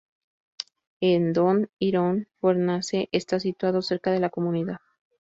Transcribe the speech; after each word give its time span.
Endor 0.99 1.69
Iron 1.77 2.25
Furnace 2.39 3.07
está 3.11 3.39
situado 3.39 3.83
cerca 3.83 4.09
de 4.11 4.19
la 4.19 4.31
comunidad. 4.31 4.77